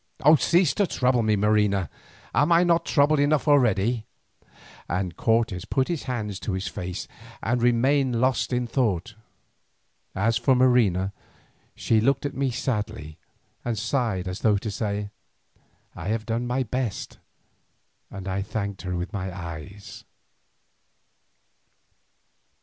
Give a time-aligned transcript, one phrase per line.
[0.39, 1.87] Cease to trouble me, Marina,
[2.33, 4.07] am I not troubled enough already?"
[4.89, 7.07] and Cortes put his hands to his face
[7.43, 9.13] and remained lost in thought.
[10.15, 11.13] As for Marina,
[11.75, 13.19] she looked at me sadly
[13.63, 15.11] and sighed as though to say,
[15.95, 17.19] "I have done my best,"
[18.09, 20.03] and I thanked her with my eyes.